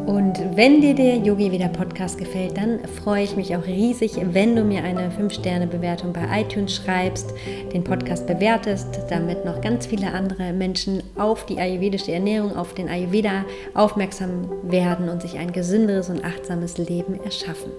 Und 0.06 0.38
wenn 0.56 0.82
dir 0.82 0.94
der 0.94 1.18
Yogi 1.18 1.52
wieder 1.52 1.70
Podcast 1.70 2.18
gefällt, 2.18 2.58
dann 2.58 2.80
freue 3.02 3.24
ich 3.24 3.38
mich 3.38 3.56
auch 3.56 3.66
riesig, 3.66 4.12
wenn 4.34 4.56
du 4.56 4.64
mir 4.64 4.84
eine 4.84 5.10
5-Sterne-Bewertung 5.10 6.12
bei 6.12 6.42
iTunes 6.42 6.76
schreibst, 6.76 7.34
den 7.74 7.84
Podcast 7.84 8.28
bewertest, 8.28 9.00
damit 9.10 9.46
noch 9.46 9.62
ganz 9.62 9.86
viele 9.86 10.12
andere 10.12 10.52
Menschen 10.52 11.04
auf 11.16 11.46
die 11.46 11.58
ayurvedische 11.58 12.12
Ernährung, 12.12 12.56
auf 12.58 12.74
den 12.74 12.90
Ayurveda 12.90 13.46
aufmerksam 13.74 14.50
werden 14.64 15.08
und 15.08 15.22
sich 15.22 15.38
ein 15.38 15.54
gesünderes 15.54 16.10
und 16.10 16.26
achtsames 16.26 16.78
Leben 16.78 17.20
erschaffen. 17.24 17.72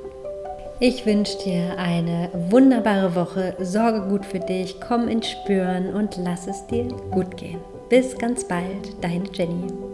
Ich 0.81 1.07
wünsche 1.07 1.39
dir 1.45 1.79
eine 1.79 2.31
wunderbare 2.51 3.15
Woche, 3.15 3.55
sorge 3.61 4.09
gut 4.09 4.25
für 4.25 4.41
dich, 4.41 4.81
komm 4.81 5.09
ins 5.09 5.29
Spüren 5.29 5.95
und 5.95 6.17
lass 6.17 6.47
es 6.47 6.67
dir 6.67 6.89
gut 7.11 7.37
gehen. 7.37 7.59
Bis 7.89 8.17
ganz 8.19 8.45
bald, 8.45 8.97
deine 9.03 9.25
Jenny. 9.33 9.94